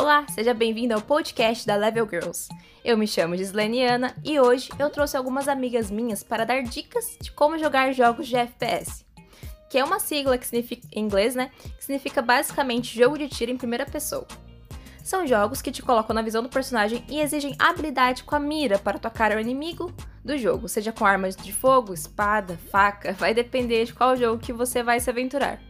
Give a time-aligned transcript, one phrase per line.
[0.00, 2.48] Olá, seja bem-vindo ao podcast da Level Girls.
[2.84, 7.32] Eu me chamo Gisleniana e hoje eu trouxe algumas amigas minhas para dar dicas de
[7.32, 9.04] como jogar jogos de FPS,
[9.68, 11.50] que é uma sigla que significa em inglês, né?
[11.76, 14.24] Que significa basicamente jogo de tiro em primeira pessoa.
[15.02, 18.78] São jogos que te colocam na visão do personagem e exigem habilidade com a mira
[18.78, 19.92] para tocar o inimigo
[20.24, 24.52] do jogo, seja com armas de fogo, espada, faca, vai depender de qual jogo que
[24.52, 25.60] você vai se aventurar.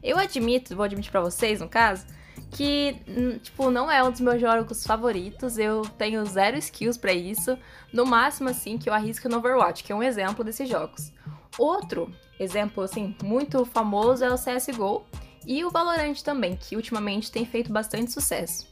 [0.00, 2.06] Eu admito, vou admitir para vocês, no caso,
[2.50, 5.58] que, hum, tipo, não é um dos meus jogos favoritos.
[5.58, 7.58] Eu tenho zero skills para isso.
[7.92, 11.12] No máximo, assim, que eu arrisco no Overwatch, que é um exemplo desses jogos.
[11.58, 15.04] Outro exemplo, assim, muito famoso é o CSGO
[15.46, 18.66] e o Valorant também, que ultimamente tem feito bastante sucesso.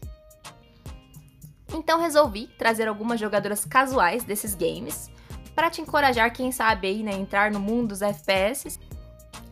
[1.74, 5.10] Então resolvi trazer algumas jogadoras casuais desses games
[5.54, 8.78] para te encorajar, quem sabe aí, né, entrar no mundo dos FPS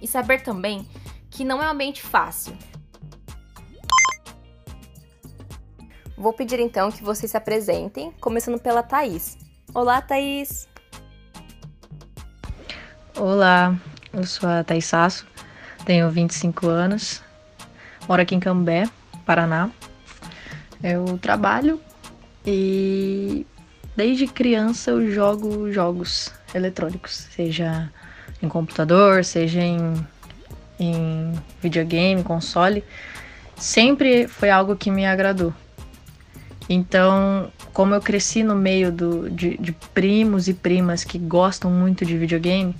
[0.00, 0.86] e saber também
[1.30, 2.56] que não é um ambiente fácil.
[6.20, 9.38] Vou pedir então que vocês se apresentem, começando pela Thaís.
[9.72, 10.68] Olá, Thaís!
[13.16, 13.74] Olá,
[14.12, 15.26] eu sou a Thaís Sasso,
[15.86, 17.22] tenho 25 anos,
[18.06, 18.86] moro aqui em Cambé,
[19.24, 19.70] Paraná.
[20.84, 21.80] Eu trabalho
[22.46, 23.46] e
[23.96, 27.90] desde criança eu jogo jogos eletrônicos, seja
[28.42, 30.06] em computador, seja em,
[30.78, 31.32] em
[31.62, 32.84] videogame, console.
[33.56, 35.54] Sempre foi algo que me agradou.
[36.72, 42.06] Então, como eu cresci no meio do, de, de primos e primas que gostam muito
[42.06, 42.76] de videogame,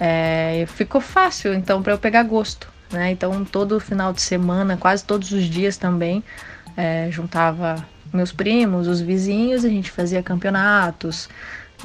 [0.00, 2.66] é, ficou fácil então para eu pegar gosto.
[2.90, 3.10] Né?
[3.10, 6.24] Então, todo final de semana, quase todos os dias também,
[6.74, 11.28] é, juntava meus primos, os vizinhos, a gente fazia campeonatos.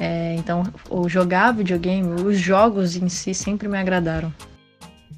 [0.00, 4.32] É, então, o jogar videogame, os jogos em si sempre me agradaram.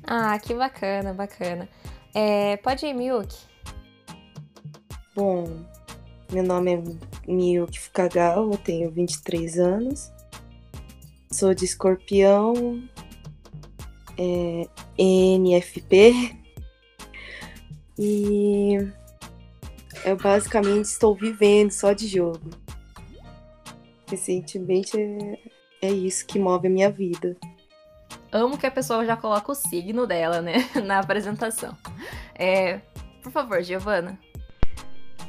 [0.05, 1.69] Ah, que bacana, bacana.
[2.13, 3.39] É, pode ir, Miyuki?
[5.15, 5.49] Bom,
[6.33, 6.83] meu nome é
[7.31, 10.13] Miyuki Fukagawa, tenho 23 anos.
[11.31, 12.83] Sou de escorpião,
[14.17, 16.37] é, NFP.
[17.99, 18.77] E
[20.05, 22.51] eu basicamente estou vivendo só de jogo.
[24.09, 25.39] Recentemente é,
[25.83, 27.37] é isso que move a minha vida.
[28.33, 31.77] Amo que a pessoa já coloca o signo dela, né, na apresentação.
[32.35, 32.81] É,
[33.23, 34.19] por favor, Giovana.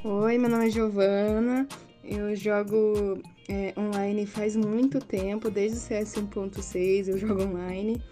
[0.04, 1.68] Oi, meu nome é Giovana.
[2.04, 8.04] Eu jogo é, online faz muito tempo, desde o CS 1.6 eu jogo online.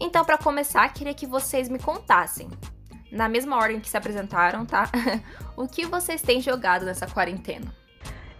[0.00, 2.48] Então, para começar, queria que vocês me contassem,
[3.12, 4.90] na mesma ordem que se apresentaram, tá?
[5.54, 7.66] o que vocês têm jogado nessa quarentena?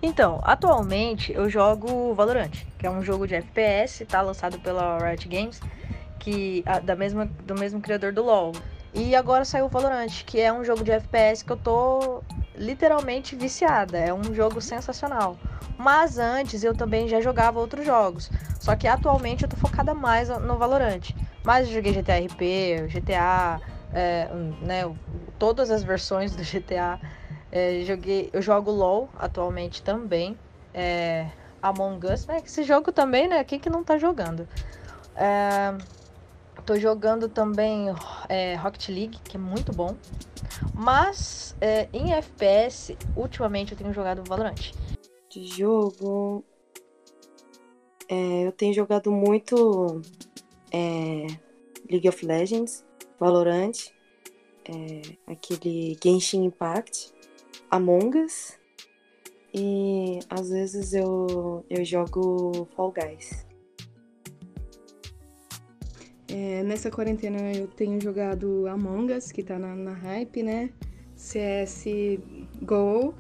[0.03, 5.29] Então, atualmente eu jogo Valorant, que é um jogo de FPS, tá lançado pela Riot
[5.29, 5.61] Games,
[6.19, 8.53] que da mesma, do mesmo criador do LoL.
[8.93, 12.23] E agora saiu o Valorant, que é um jogo de FPS que eu tô
[12.57, 13.99] literalmente viciada.
[13.99, 15.37] É um jogo sensacional.
[15.79, 18.31] Mas antes eu também já jogava outros jogos.
[18.59, 21.11] Só que atualmente eu tô focada mais no Valorant.
[21.45, 23.61] Mas eu joguei GTA RP, GTA,
[23.95, 24.29] é,
[24.61, 24.93] né,
[25.39, 27.01] todas as versões do GTA.
[27.53, 30.37] É, joguei, eu jogo LOL atualmente também.
[30.75, 31.27] É,
[31.63, 32.43] Among Us, né?
[32.45, 33.43] Esse jogo também, né?
[33.45, 34.49] Quem que não tá jogando?
[35.17, 35.75] É,
[36.65, 37.87] Tô jogando também
[38.29, 39.97] é, Rocket League, que é muito bom.
[40.75, 44.73] Mas é, em FPS, ultimamente eu tenho jogado Valorant.
[45.29, 46.45] De jogo.
[48.09, 50.01] É, eu tenho jogado muito
[50.73, 51.27] é,
[51.91, 52.85] League of Legends,
[53.19, 53.73] Valorant,
[54.65, 57.13] é, aquele Genshin Impact,
[57.71, 58.59] Among Us.
[59.53, 63.50] E às vezes eu, eu jogo Fall Guys.
[66.33, 70.71] É, nessa quarentena eu tenho jogado Among Us, que tá na, na hype, né?
[71.17, 73.15] CSGO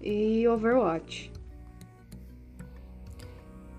[0.00, 1.32] e Overwatch.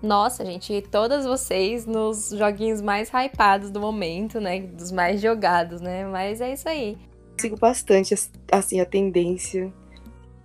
[0.02, 4.60] Nossa, gente, todas vocês nos joguinhos mais hypados do momento, né?
[4.60, 6.04] Dos mais jogados, né?
[6.06, 6.98] Mas é isso aí.
[7.40, 8.12] Sigo bastante,
[8.50, 9.72] assim, a tendência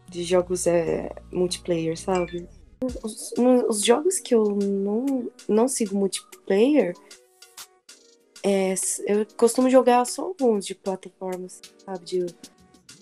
[0.08, 2.48] de jogos é, multiplayer, sabe?
[3.04, 3.34] Os,
[3.68, 6.94] os, jogos que eu não, não sigo multiplayer
[8.50, 8.74] é,
[9.06, 12.06] eu costumo jogar só alguns de plataformas, sabe?
[12.06, 12.26] De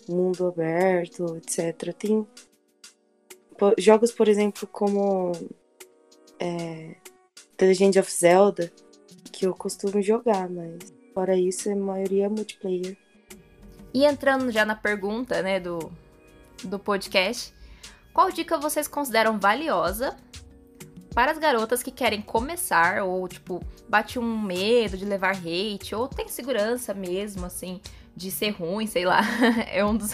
[0.09, 1.93] mundo aberto, etc.
[1.93, 2.27] Tem
[3.77, 5.33] jogos, por exemplo, como
[6.39, 6.95] é,
[7.57, 8.71] The Legend of Zelda,
[9.31, 12.97] que eu costumo jogar, mas fora isso, a maioria é multiplayer.
[13.93, 15.91] E entrando já na pergunta, né, do,
[16.63, 17.53] do podcast,
[18.11, 20.17] qual dica vocês consideram valiosa
[21.15, 26.09] para as garotas que querem começar ou, tipo, bate um medo de levar hate ou
[26.09, 27.79] tem segurança mesmo, assim,
[28.13, 29.21] de ser ruim, sei lá.
[29.71, 30.11] é um dos.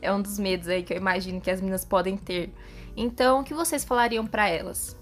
[0.00, 2.54] é um dos medos aí que eu imagino que as meninas podem ter.
[2.96, 4.96] Então, o que vocês falariam para elas?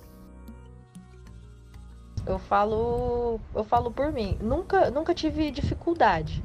[2.26, 4.38] Eu falo, eu falo por mim.
[4.40, 6.42] Nunca, nunca tive dificuldade,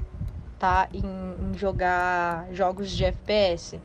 [0.59, 3.79] tá, em, em jogar jogos de FPS.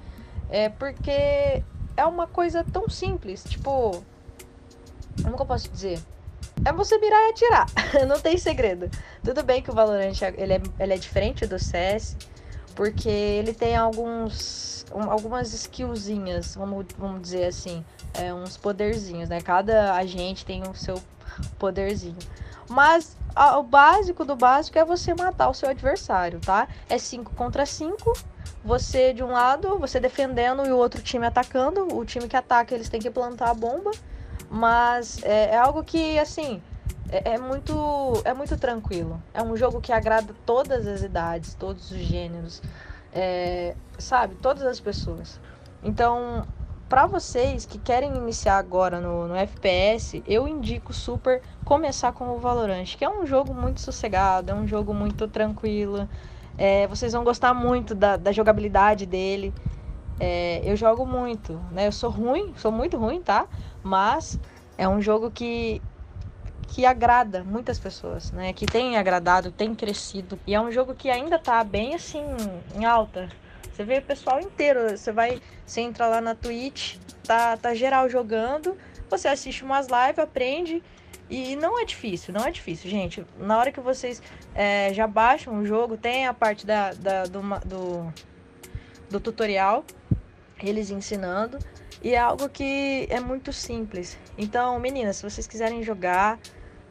[0.50, 1.62] É porque
[1.97, 4.03] é uma coisa tão simples, tipo,
[5.22, 6.00] como que eu posso dizer?
[6.64, 7.66] É você mirar e atirar,
[8.06, 8.90] não tem segredo.
[9.22, 12.16] Tudo bem que o Valorant ele é, ele é diferente do CS,
[12.75, 17.84] porque ele tem alguns algumas skillzinhas, vamos, vamos dizer assim,
[18.14, 19.40] é, uns poderzinhos, né?
[19.40, 21.02] Cada agente tem o seu
[21.58, 22.16] poderzinho.
[22.69, 26.69] Mas a, o básico do básico é você matar o seu adversário, tá?
[26.88, 28.12] É 5 contra 5.
[28.64, 31.94] Você de um lado, você defendendo e o outro time atacando.
[31.94, 33.90] O time que ataca, eles têm que plantar a bomba.
[34.51, 36.63] Mas é, é algo que, assim,
[37.11, 39.23] é, é, muito, é muito tranquilo.
[39.33, 42.63] É um jogo que agrada todas as idades, todos os gêneros,
[43.13, 44.35] é, sabe?
[44.37, 45.41] Todas as pessoas.
[45.83, 46.47] Então,
[46.89, 52.39] para vocês que querem iniciar agora no, no, FPS, eu indico super começar com o
[52.39, 56.09] Valorant, que é um jogo muito sossegado, é um jogo muito tranquilo.
[56.57, 59.53] É, vocês vão gostar muito da, da jogabilidade dele.
[60.20, 61.87] É, eu jogo muito, né?
[61.87, 63.46] Eu sou ruim, sou muito ruim, tá?
[63.82, 64.38] Mas
[64.78, 65.81] é um jogo que
[66.69, 68.52] que agrada muitas pessoas, né?
[68.52, 70.38] Que tem agradado, tem crescido.
[70.46, 72.25] E é um jogo que ainda tá bem assim
[72.75, 73.28] em alta.
[73.72, 74.96] Você vê o pessoal inteiro.
[74.96, 78.76] Você vai, você entra lá na Twitch, tá, tá geral jogando.
[79.08, 80.82] Você assiste umas lives, aprende.
[81.31, 83.25] E não é difícil, não é difícil, gente.
[83.38, 84.22] Na hora que vocês
[84.55, 88.12] é, já baixam o jogo, tem a parte da, da do, do,
[89.11, 89.84] do tutorial,
[90.69, 91.58] eles ensinando.
[92.02, 94.19] E é algo que é muito simples.
[94.37, 96.38] Então, meninas, se vocês quiserem jogar,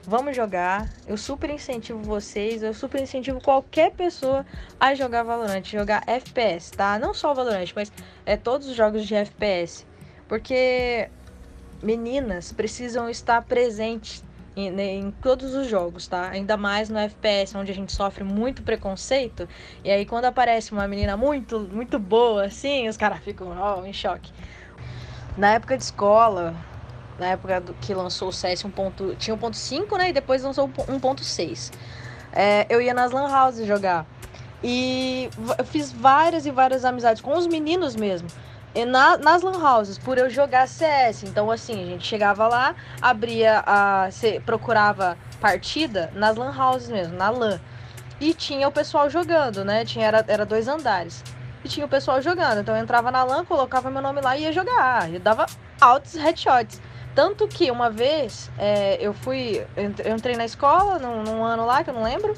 [0.05, 0.89] Vamos jogar.
[1.07, 4.45] Eu super incentivo vocês, eu super incentivo qualquer pessoa
[4.77, 6.99] a jogar Valorant, jogar FPS, tá?
[6.99, 7.89] Não só Valorant, mas
[8.25, 9.85] é todos os jogos de FPS.
[10.27, 11.09] Porque
[11.81, 14.21] meninas precisam estar presentes
[14.55, 16.29] em, né, em, todos os jogos, tá?
[16.29, 19.47] Ainda mais no FPS, onde a gente sofre muito preconceito.
[19.83, 23.93] E aí quando aparece uma menina muito, muito boa, assim, os caras ficam oh, em
[23.93, 24.31] choque.
[25.37, 26.55] Na época de escola,
[27.17, 28.71] na época do, que lançou o CS 1.
[28.71, 30.09] Ponto, tinha 1.5, né?
[30.09, 31.71] E depois lançou 1.6.
[32.31, 34.05] É, eu ia nas lan houses jogar.
[34.63, 38.27] E eu fiz várias e várias amizades com os meninos mesmo.
[38.75, 41.23] E na, nas lan houses, por eu jogar CS.
[41.23, 44.09] Então, assim, a gente chegava lá, abria a.
[44.09, 47.59] Você procurava partida nas lan houses mesmo, na LAN.
[48.19, 49.85] E tinha o pessoal jogando, né?
[49.85, 51.23] Tinha, era, era dois andares.
[51.63, 52.61] E tinha o pessoal jogando.
[52.61, 55.11] Então eu entrava na LAN, colocava meu nome lá e ia jogar.
[55.13, 55.45] Eu dava
[55.79, 56.81] altos headshots.
[57.15, 59.65] Tanto que uma vez é, eu fui.
[59.77, 62.33] Eu entrei na escola num, num, ano lá, que eu não lembro.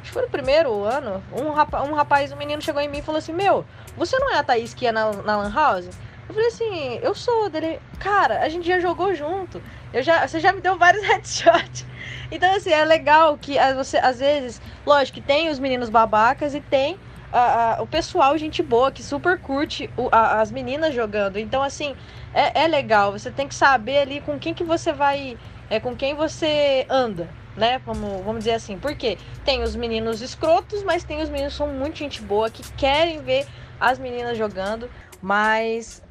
[0.00, 1.22] Acho que foi no primeiro ano.
[1.32, 3.64] Um rapaz, um rapaz, um menino chegou em mim e falou assim: Meu,
[3.96, 5.88] você não é a Thaís que ia na, na Lan House?
[6.28, 7.80] Eu falei assim, eu sou dele.
[7.98, 9.62] Cara, a gente já jogou junto.
[9.94, 11.86] Eu já, você já me deu vários headshots.
[12.30, 16.60] Então, assim, é legal que você, às vezes, lógico que tem os meninos babacas e
[16.60, 16.98] tem
[17.32, 21.38] a, a, o pessoal, gente boa, que super curte o, a, as meninas jogando.
[21.38, 21.96] Então, assim,
[22.34, 23.12] é, é legal.
[23.12, 25.38] Você tem que saber ali com quem que você vai.
[25.70, 27.28] É com quem você anda,
[27.58, 27.78] né?
[27.84, 28.78] Vamos, vamos dizer assim.
[28.78, 32.62] Porque tem os meninos escrotos, mas tem os meninos que são muito gente boa, que
[32.72, 33.46] querem ver
[33.78, 34.88] as meninas jogando.
[35.20, 36.02] Mas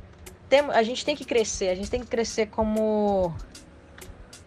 [0.50, 3.34] tem, a gente tem que crescer, a gente tem que crescer como.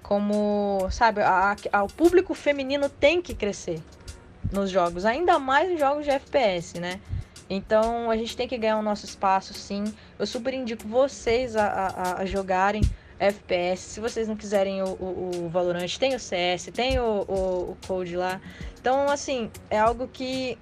[0.02, 3.80] Como, sabe, a, a, o público feminino tem que crescer
[4.50, 7.00] nos jogos, ainda mais em jogos de FPS, né?
[7.49, 9.85] Então a gente tem que ganhar o nosso espaço, sim.
[10.19, 12.83] Eu super indico vocês a, a, a jogarem
[13.20, 13.80] FPS.
[13.82, 17.76] Se vocês não quiserem o, o, o, Valorant, tem o CS, tem o, o, o
[17.86, 18.40] Code lá.
[18.80, 20.58] Então, assim, é algo que,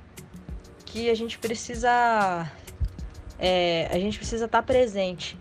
[0.84, 2.50] que a gente precisa.
[3.38, 5.38] É, a gente precisa estar tá presente.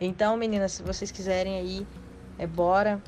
[0.00, 1.86] Então, meninas, se vocês quiserem aí,
[2.38, 3.02] é bora.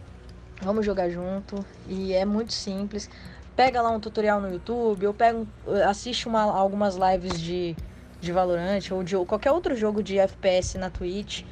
[0.61, 1.65] Vamos jogar junto.
[1.89, 3.09] E é muito simples
[3.57, 5.47] pega lá um tutorial no YouTube, ou pega,
[5.89, 7.77] assiste uma, algumas lives de,
[8.21, 11.45] de Valorant ou de qualquer outro jogo de FPS na Twitch.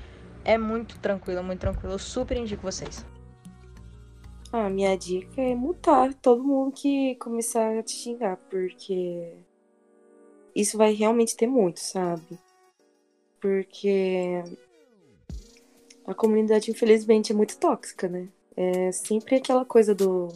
[0.51, 1.95] É muito tranquilo, muito tranquilo.
[1.95, 3.07] Eu super indico vocês.
[4.53, 9.33] Ah, minha dica é mutar todo mundo que começar a te xingar, porque
[10.53, 12.37] isso vai realmente ter muito, sabe?
[13.41, 14.43] Porque
[16.05, 18.29] a comunidade, infelizmente, é muito tóxica, né?
[18.57, 20.35] É sempre aquela coisa do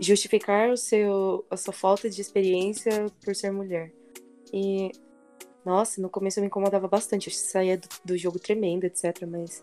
[0.00, 3.92] justificar o seu, a sua falta de experiência por ser mulher.
[4.52, 4.90] E,
[5.64, 7.28] nossa, no começo eu me incomodava bastante.
[7.28, 9.26] Eu saía do, do jogo tremendo, etc.
[9.26, 9.60] Mas,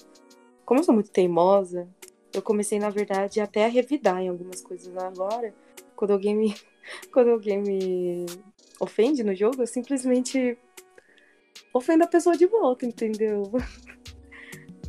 [0.66, 1.88] como eu sou muito teimosa,
[2.34, 4.96] eu comecei, na verdade, até a revidar em algumas coisas.
[4.98, 5.54] Agora,
[5.96, 6.56] quando alguém me,
[7.12, 8.26] quando alguém me
[8.80, 10.58] ofende no jogo, eu simplesmente
[11.74, 13.44] ofendo a pessoa de volta, entendeu?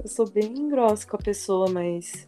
[0.02, 2.26] Eu sou bem grossa com a pessoa, mas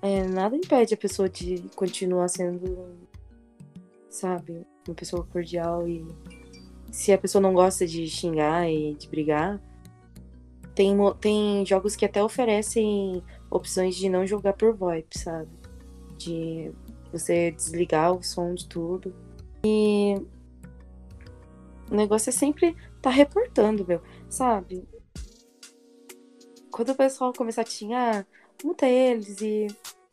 [0.00, 2.96] é, nada impede a pessoa de continuar sendo,
[4.08, 6.06] sabe, uma pessoa cordial e
[6.96, 9.60] se a pessoa não gosta de xingar e de brigar,
[10.74, 15.50] tem, tem jogos que até oferecem opções de não jogar por VoIP, sabe?
[16.16, 16.72] De
[17.12, 19.14] você desligar o som de tudo.
[19.62, 20.14] E
[21.90, 24.00] o negócio é sempre tá reportando, meu,
[24.30, 24.88] sabe?
[26.70, 28.26] Quando o pessoal começar a xingar,
[28.64, 29.66] muta eles e,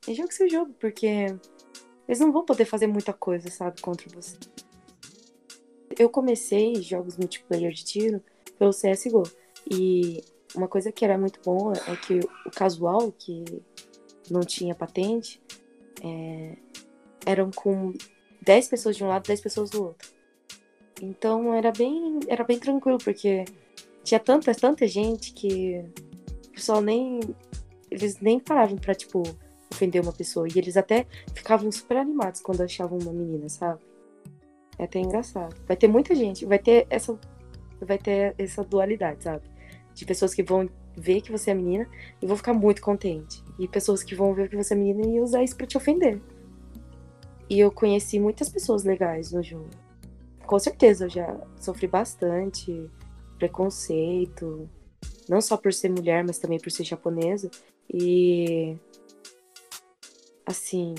[0.05, 1.27] e joga seu jogo, porque
[2.09, 4.37] eles não vão poder fazer muita coisa, sabe, contra você.
[5.97, 8.21] Eu comecei jogos multiplayer de tiro
[8.57, 9.23] pelo CSGO.
[9.69, 10.23] E
[10.55, 13.43] uma coisa que era muito boa é que o casual, que
[14.29, 15.41] não tinha patente,
[16.03, 16.57] é,
[17.25, 17.93] eram com
[18.41, 20.09] 10 pessoas de um lado, 10 pessoas do outro.
[21.01, 23.45] Então era bem, era bem tranquilo, porque
[24.03, 25.83] tinha tanta, tanta gente que
[26.47, 27.19] o pessoal nem.
[27.89, 29.21] Eles nem paravam pra, tipo,
[29.71, 30.47] ofender uma pessoa.
[30.47, 33.81] E eles até ficavam super animados quando achavam uma menina, sabe?
[34.77, 35.55] É até engraçado.
[35.67, 37.17] Vai ter muita gente, vai ter essa.
[37.81, 39.43] Vai ter essa dualidade, sabe?
[39.93, 41.87] De pessoas que vão ver que você é menina
[42.21, 43.43] e vão ficar muito contente.
[43.59, 46.21] E pessoas que vão ver que você é menina e usar isso pra te ofender.
[47.49, 49.69] E eu conheci muitas pessoas legais no jogo.
[50.45, 52.89] Com certeza, eu já sofri bastante
[53.37, 54.69] preconceito,
[55.27, 57.49] não só por ser mulher, mas também por ser japonesa.
[57.93, 58.77] E
[60.45, 60.95] assim,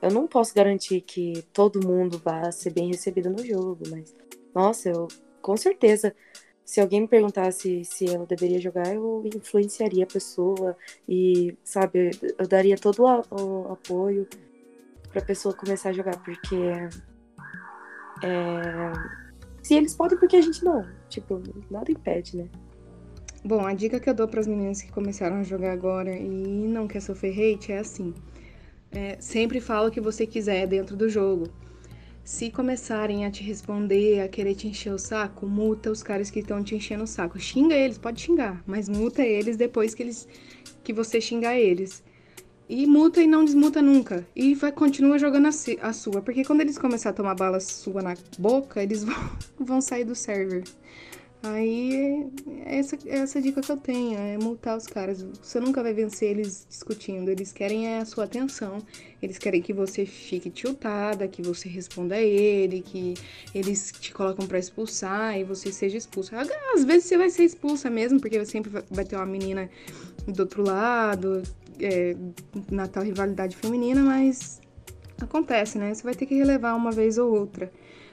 [0.00, 4.14] eu não posso garantir que todo mundo vá ser bem recebido no jogo, mas
[4.54, 5.08] nossa, eu
[5.40, 6.14] com certeza
[6.68, 10.76] se alguém me perguntasse se ela deveria jogar, eu influenciaria a pessoa
[11.08, 14.28] e, sabe, eu daria todo o, apoio
[15.10, 16.56] pra pessoa começar a jogar, porque
[18.22, 18.92] é,
[19.62, 20.86] se eles podem, porque a gente não?
[21.08, 22.50] Tipo, nada impede, né?
[23.42, 26.28] Bom, a dica que eu dou para as meninas que começaram a jogar agora e
[26.28, 28.12] não quer sofrer hate é assim:
[28.90, 31.48] é, sempre fala o que você quiser dentro do jogo.
[32.24, 36.40] Se começarem a te responder, a querer te encher o saco, multa os caras que
[36.40, 37.40] estão te enchendo o saco.
[37.40, 40.28] Xinga eles, pode xingar, mas multa eles depois que eles
[40.84, 42.02] que você xingar eles.
[42.68, 44.26] E multa e não desmuta nunca.
[44.36, 48.02] E vai continua jogando a, a sua, porque quando eles começarem a tomar bala sua
[48.02, 50.64] na boca, eles vão, vão sair do server.
[51.40, 52.26] Aí,
[52.66, 55.22] essa, essa dica que eu tenho é multar os caras.
[55.40, 57.30] Você nunca vai vencer eles discutindo.
[57.30, 58.78] Eles querem a sua atenção.
[59.22, 63.14] Eles querem que você fique tiltada, que você responda a ele, que
[63.54, 66.36] eles te colocam para expulsar e você seja expulsa.
[66.74, 69.70] Às vezes você vai ser expulsa mesmo, porque sempre vai ter uma menina
[70.26, 71.42] do outro lado,
[71.80, 72.16] é,
[72.70, 74.60] na tal rivalidade feminina, mas
[75.20, 75.94] acontece, né?
[75.94, 77.70] Você vai ter que relevar uma vez ou outra.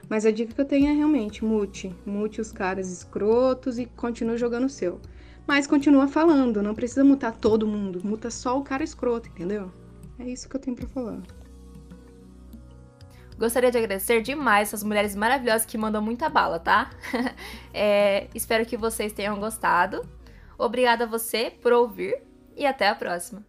[0.09, 1.95] Mas a dica que eu tenho é realmente mute.
[2.05, 5.00] Mute os caras escrotos e continue jogando o seu.
[5.47, 8.01] Mas continua falando, não precisa mutar todo mundo.
[8.03, 9.71] Muta só o cara escroto, entendeu?
[10.19, 11.21] É isso que eu tenho para falar.
[13.38, 16.89] Gostaria de agradecer demais essas mulheres maravilhosas que mandam muita bala, tá?
[17.74, 20.07] é, espero que vocês tenham gostado.
[20.57, 22.24] Obrigada a você por ouvir
[22.55, 23.45] e até a próxima.